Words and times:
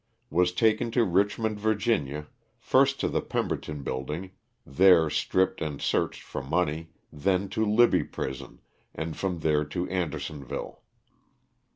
Was 0.31 0.51
taken 0.51 0.89
to 0.97 1.05
Kichmond, 1.05 1.57
Va., 1.59 2.25
first 2.57 2.99
to 3.01 3.07
the 3.07 3.21
Pemberton 3.21 3.83
build 3.83 4.09
ing— 4.09 4.31
there 4.79 5.11
stripped 5.11 5.61
and 5.61 5.79
searched 5.79 6.23
for 6.23 6.41
money, 6.41 6.89
then 7.13 7.47
to 7.49 7.63
Libby 7.63 8.03
prison, 8.05 8.61
and 8.95 9.15
from 9.15 9.41
there 9.41 9.63
to 9.65 9.87
Andersonville. 9.89 10.81